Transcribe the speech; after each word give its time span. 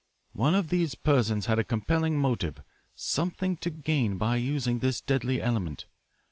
One 0.33 0.55
of 0.55 0.69
these 0.69 0.95
persons 0.95 1.45
had 1.45 1.59
a 1.59 1.63
compelling 1.63 2.17
motive, 2.17 2.63
something 2.95 3.55
to 3.57 3.69
gain 3.69 4.17
by 4.17 4.37
using 4.37 4.79
this 4.79 4.99
deadly 4.99 5.39
element. 5.39 5.85